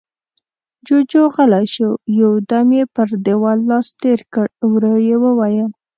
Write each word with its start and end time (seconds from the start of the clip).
جُوجُو 0.85 1.23
غلی 1.33 1.65
شو، 1.73 1.89
يو 2.19 2.31
دم 2.49 2.69
يې 2.77 2.83
پر 2.95 3.07
دېوال 3.25 3.59
لاس 3.69 3.87
تېر 4.01 4.19
کړ، 4.33 4.45
ورو 4.71 4.95
يې 5.07 5.15
وويل: 5.23 5.69